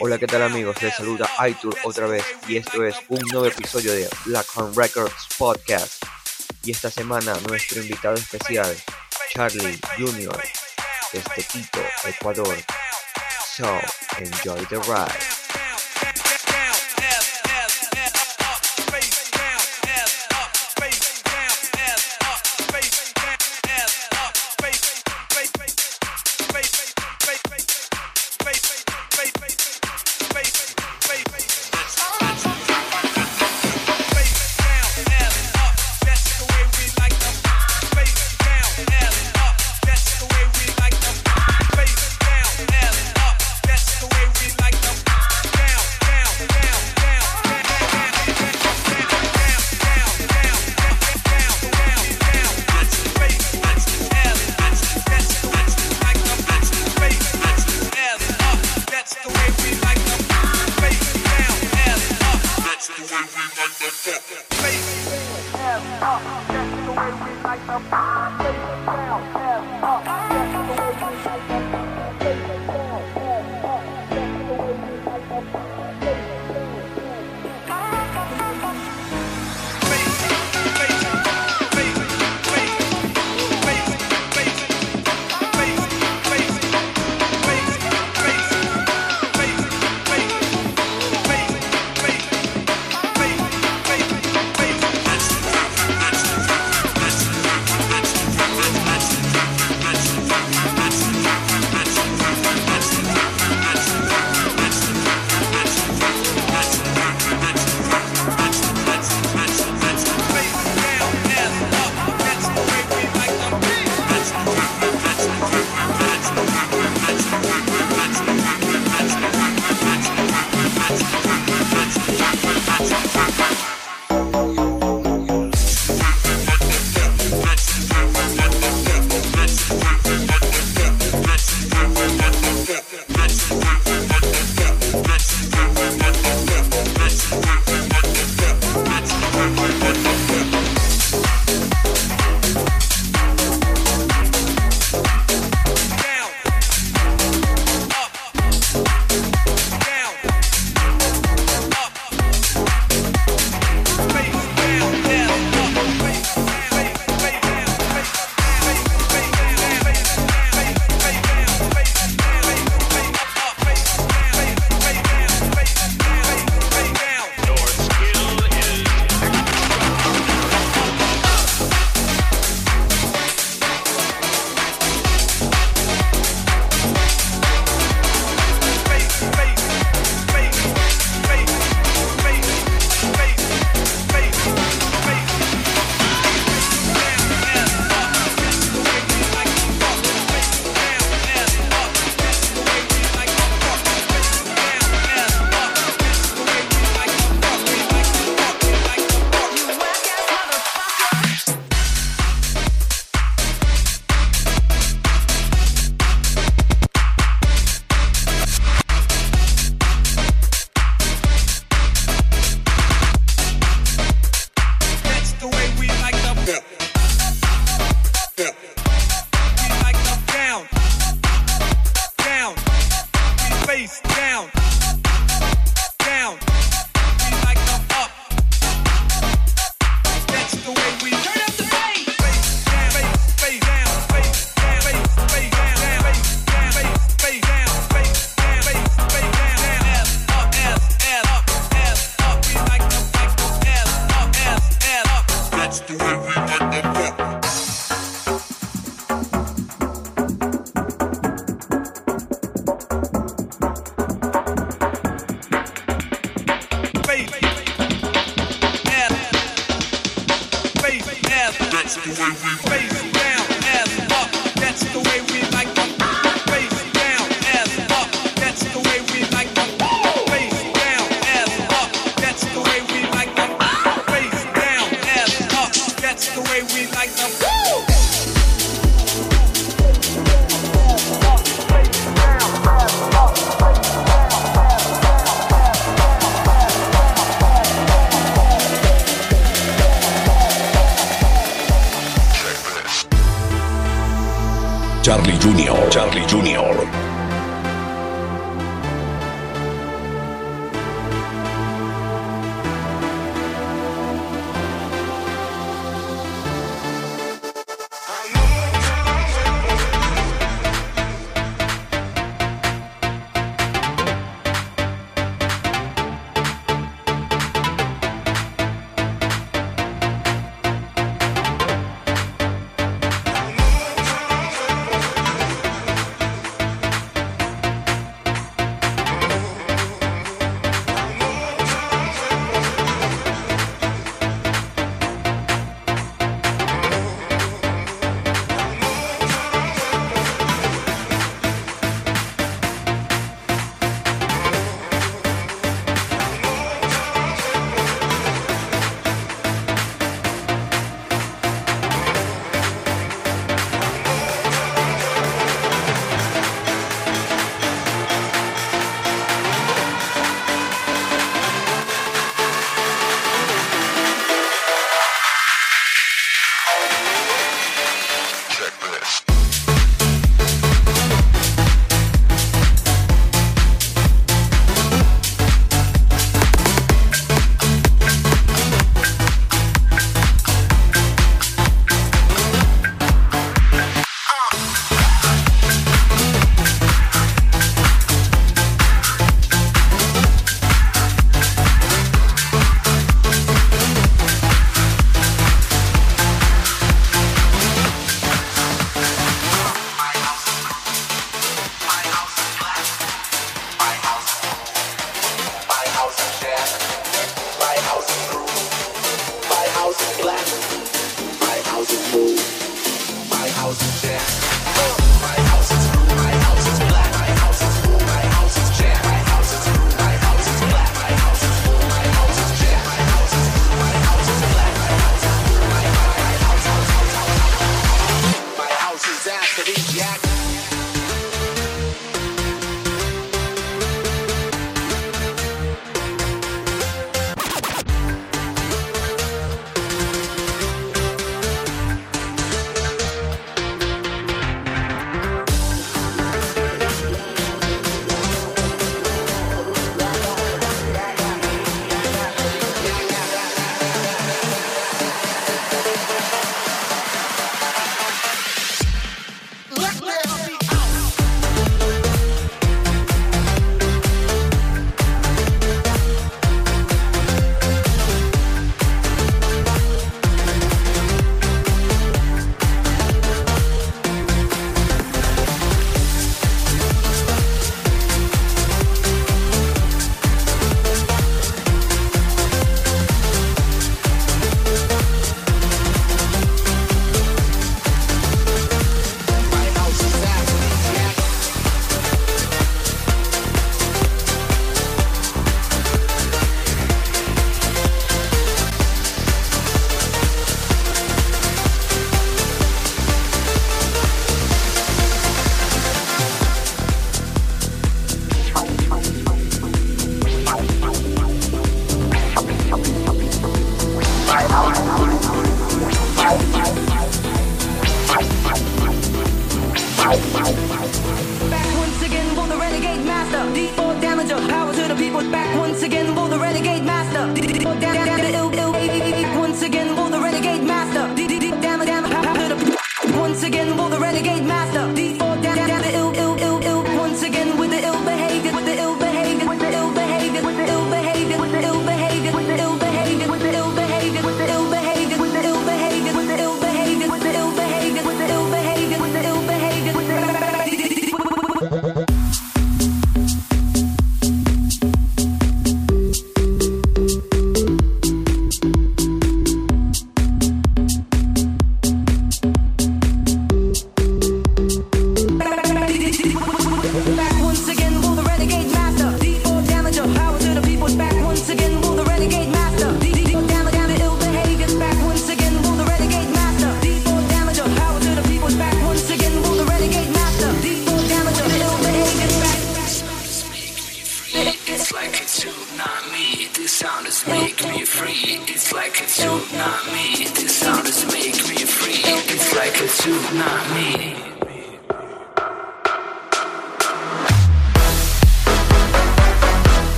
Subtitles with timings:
[0.00, 0.82] Hola, ¿qué tal amigos?
[0.82, 5.28] Les saluda Aitur otra vez y esto es un nuevo episodio de Black Horn Records
[5.38, 6.02] Podcast.
[6.64, 8.74] Y esta semana nuestro invitado especial,
[9.32, 10.42] Charlie Jr.
[11.12, 12.56] desde Quito, Ecuador.
[13.56, 13.78] So,
[14.18, 15.33] enjoy the ride.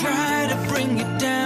[0.00, 1.45] try to bring it down.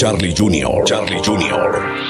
[0.00, 0.82] Charlie Junior.
[0.86, 2.09] Charlie Junior.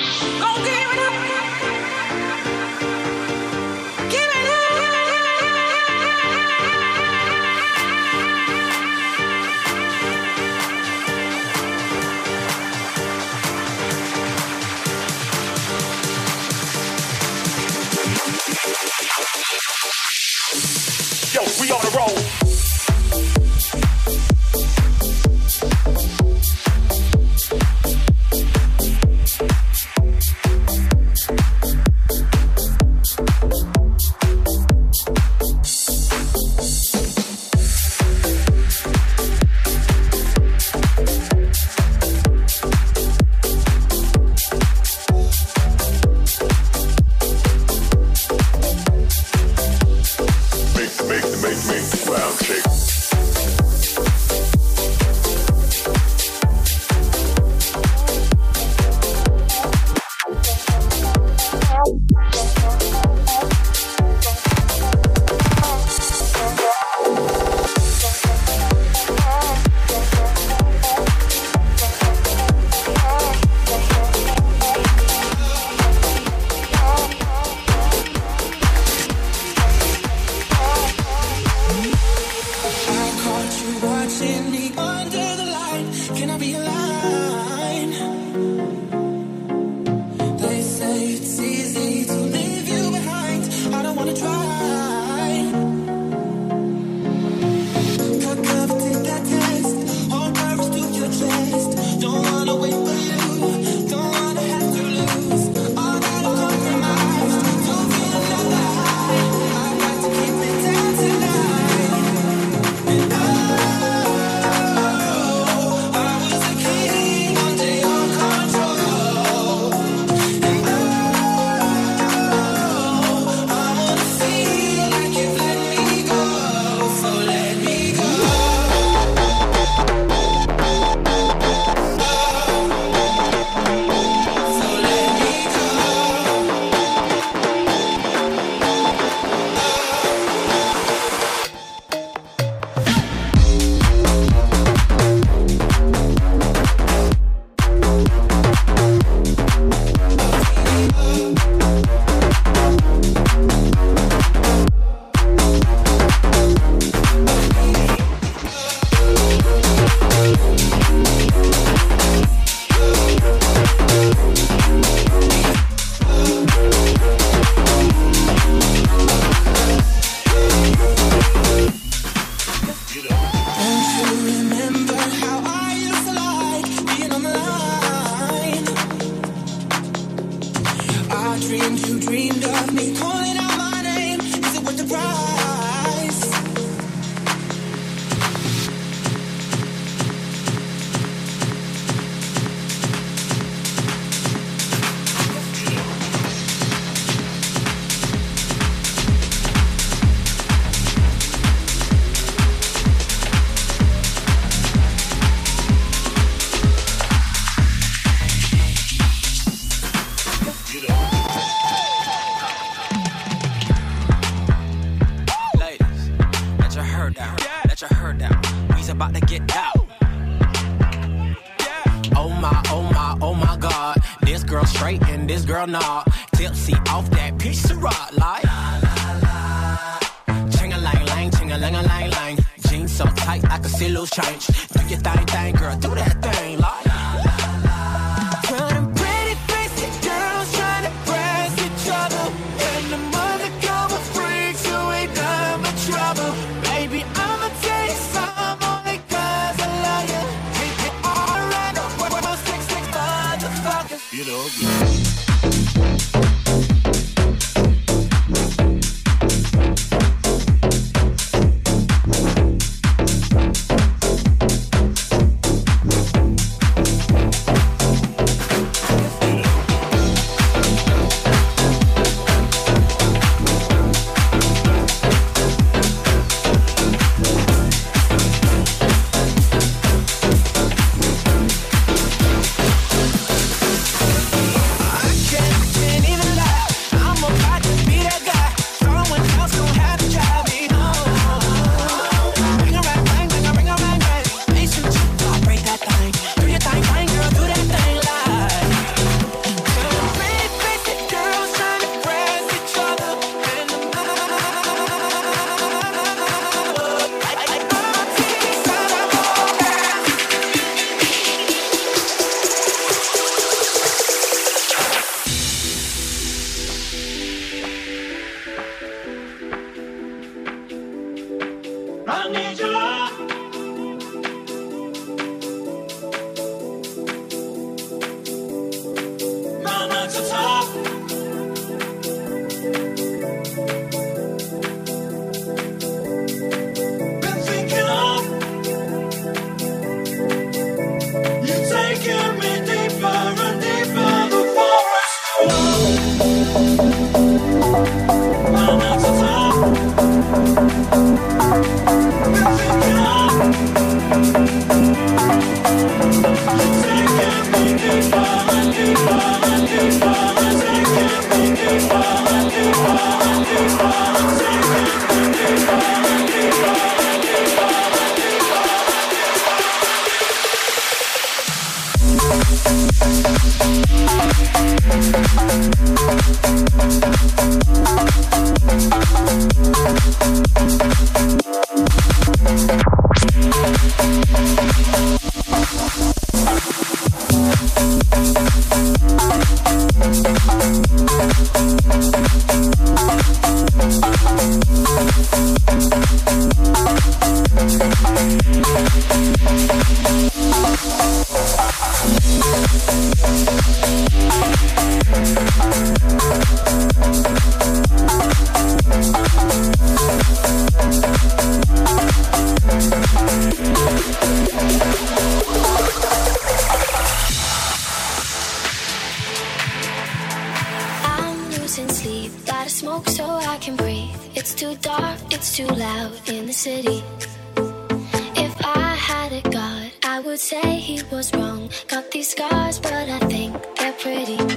[430.40, 431.68] would say he was wrong.
[431.86, 434.50] Got these scars, but I think they're pretty.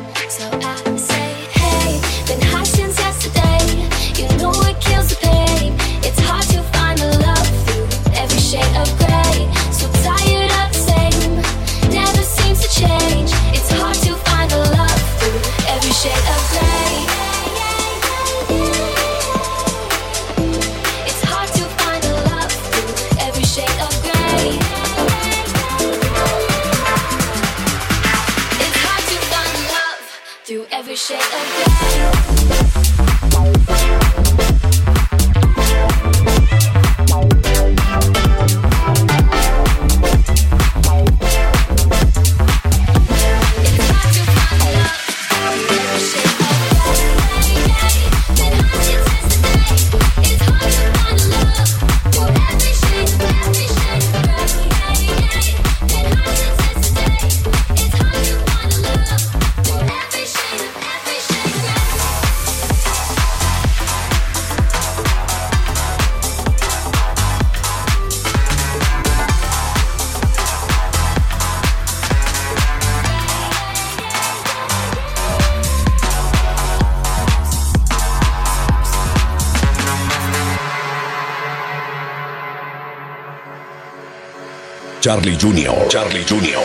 [85.14, 85.90] Charlie Jr.
[85.90, 86.64] Charlie Jr.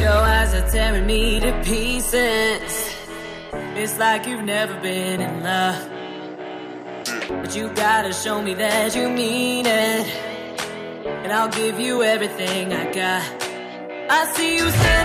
[0.00, 2.94] Your eyes are tearing me to pieces.
[3.52, 5.90] It's like you've never been in love.
[7.28, 10.06] But you gotta show me that you mean it.
[11.04, 13.24] And I'll give you everything I got.
[14.08, 14.99] I see you say.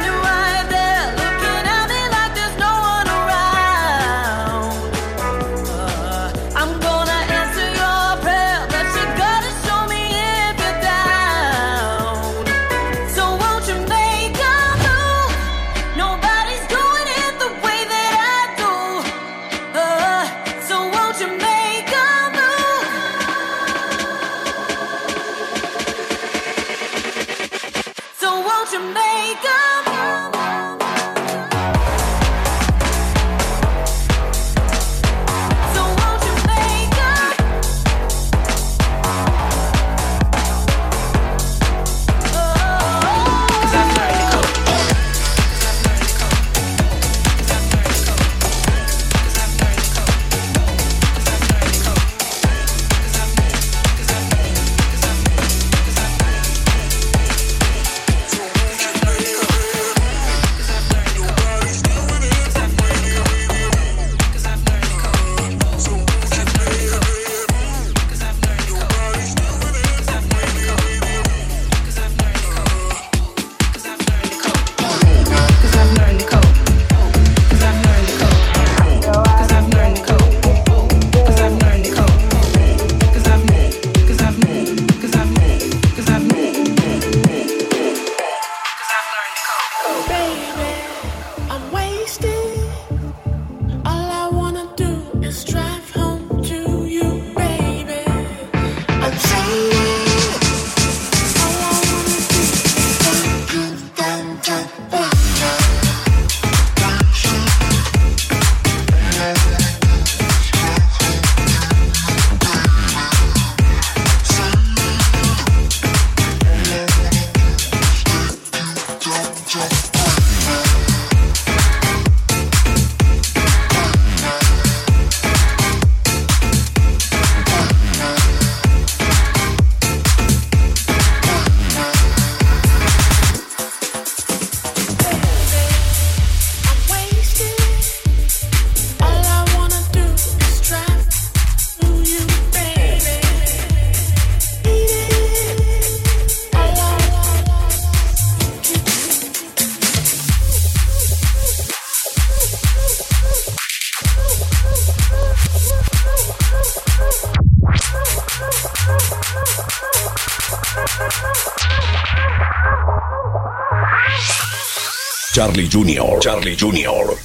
[165.75, 166.21] Junior.
[166.21, 167.24] Charlie Junior.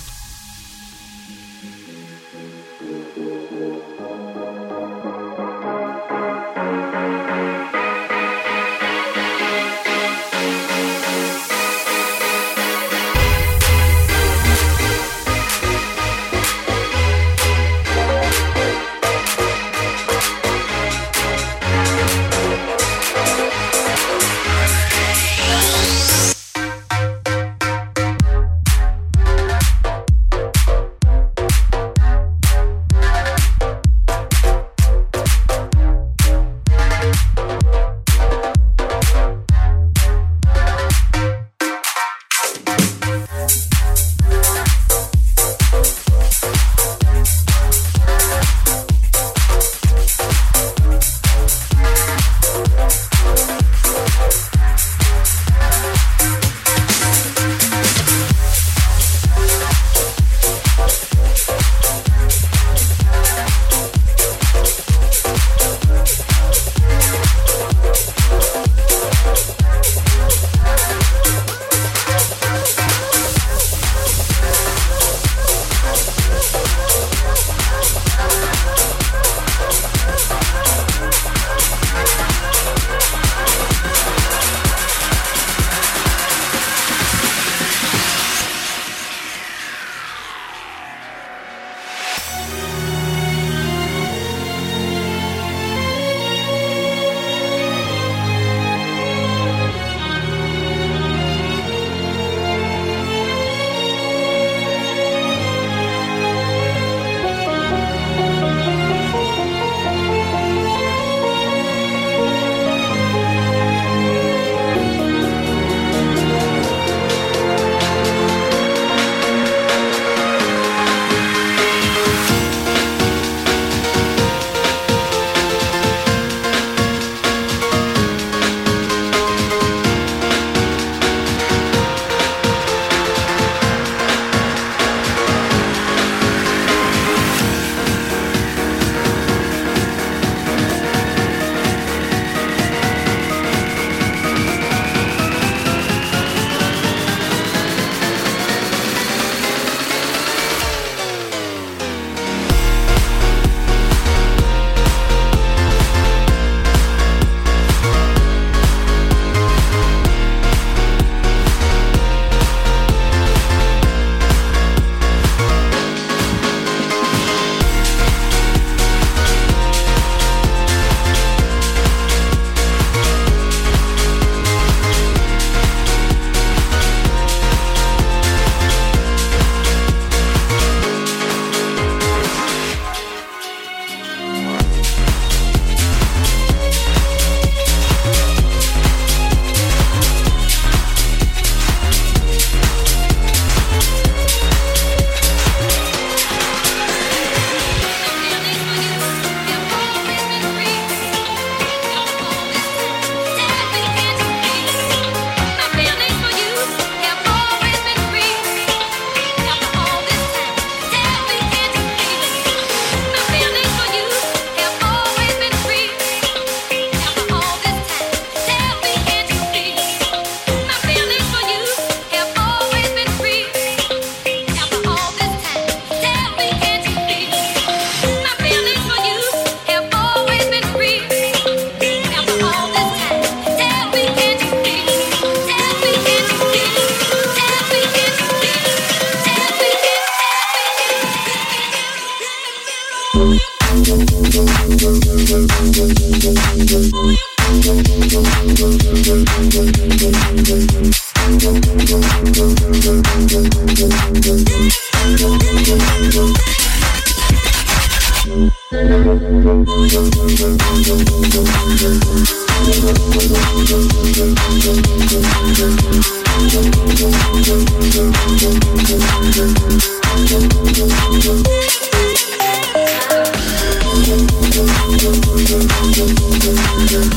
[276.91, 277.15] Thank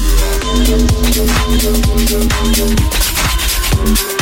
[4.02, 4.13] you.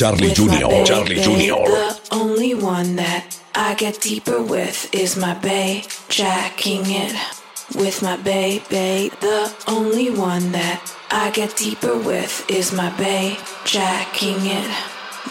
[0.00, 1.56] Charlie Junior, Charlie Junior.
[1.56, 7.14] The only one that I get deeper with is my bay jacking it.
[7.74, 10.80] With my bay, bay, the only one that
[11.10, 13.36] I get deeper with is my bay
[13.66, 14.70] jacking it.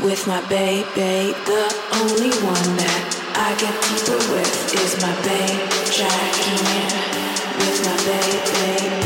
[0.04, 1.66] With my bay, bay, the
[1.96, 3.02] only one that
[3.34, 5.50] I get deeper with is my bay
[5.90, 6.94] jacking it.
[7.58, 8.99] With my bay,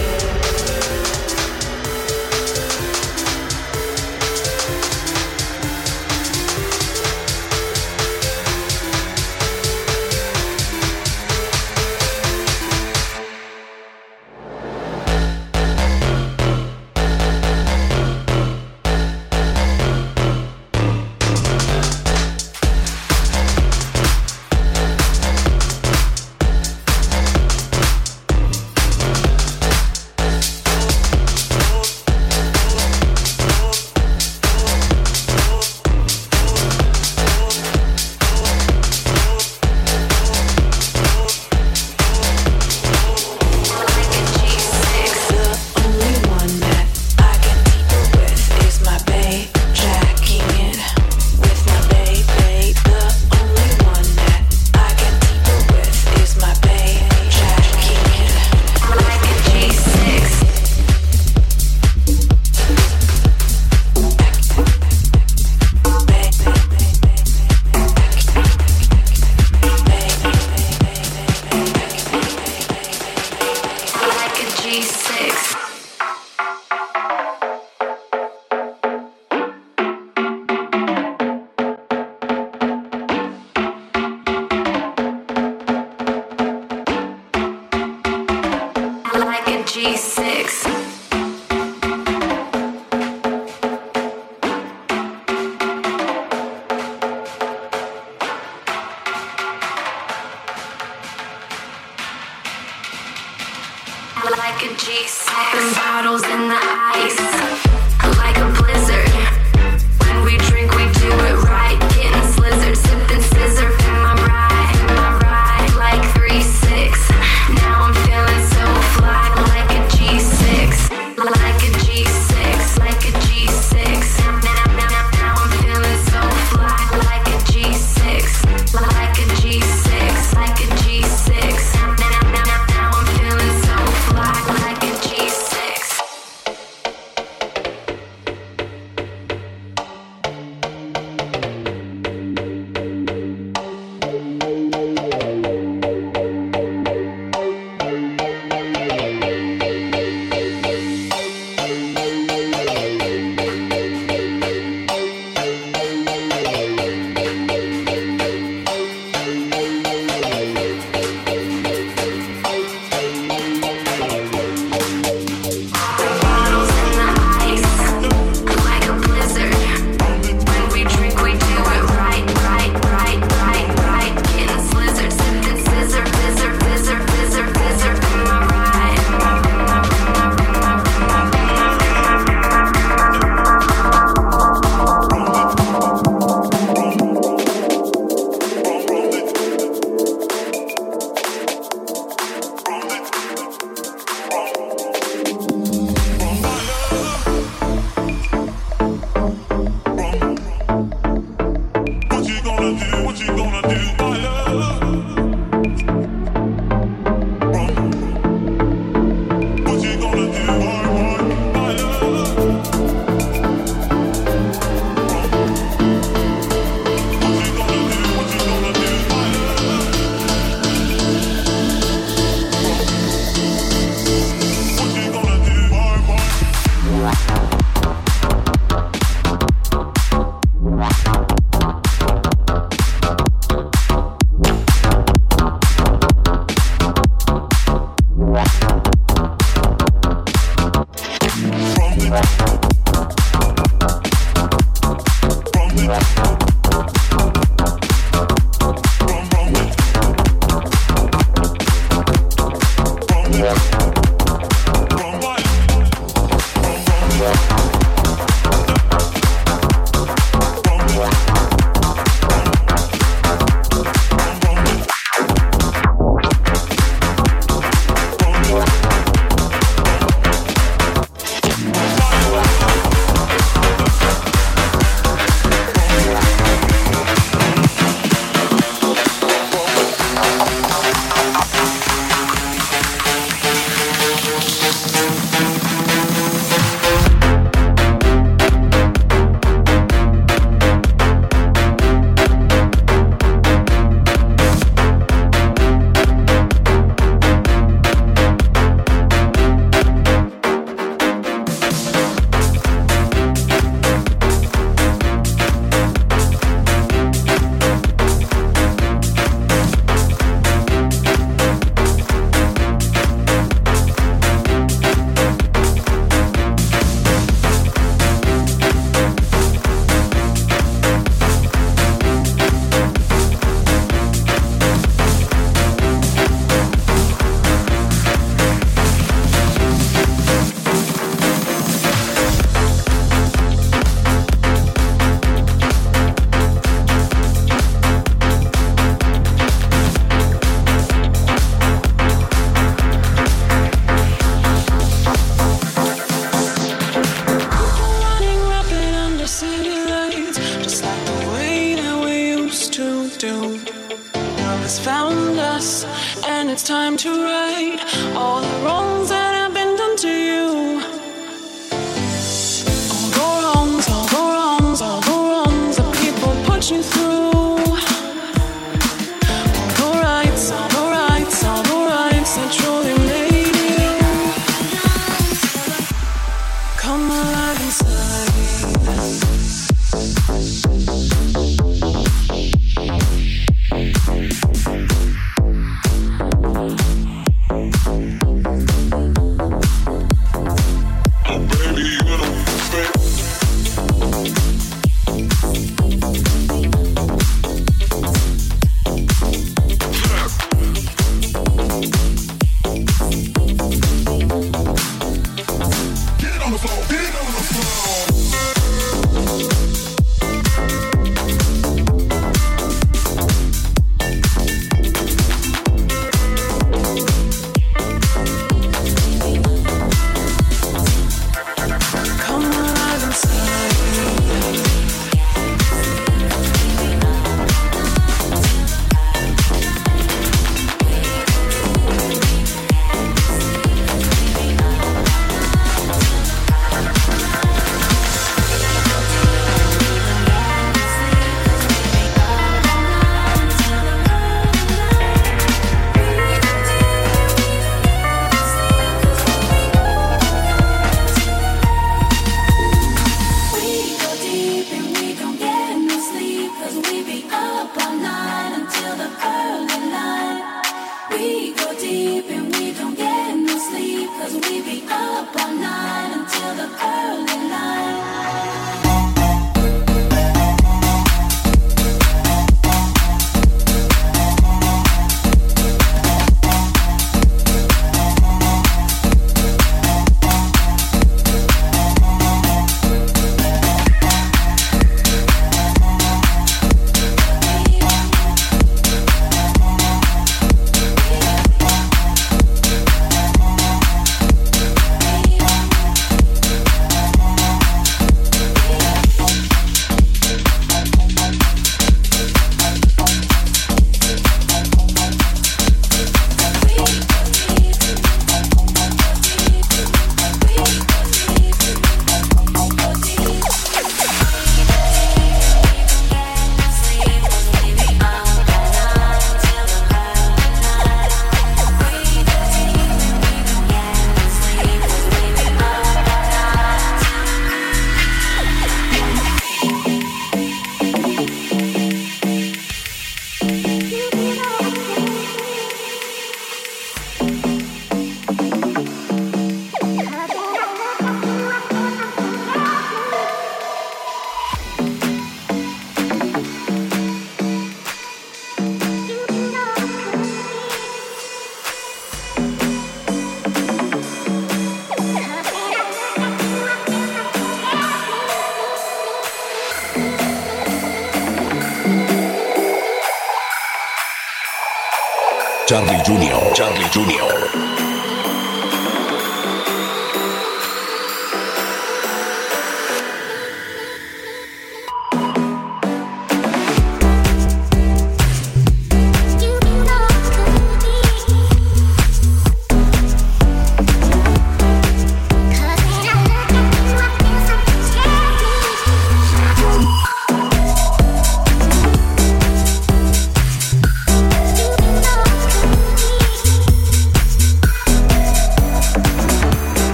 [89.74, 90.93] G6.